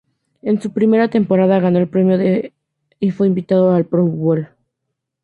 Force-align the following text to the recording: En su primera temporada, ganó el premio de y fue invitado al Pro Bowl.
En 0.41 0.59
su 0.59 0.71
primera 0.73 1.11
temporada, 1.11 1.59
ganó 1.59 1.77
el 1.77 1.87
premio 1.87 2.17
de 2.17 2.53
y 2.99 3.11
fue 3.11 3.27
invitado 3.27 3.71
al 3.71 3.85
Pro 3.85 4.03
Bowl. 4.07 4.49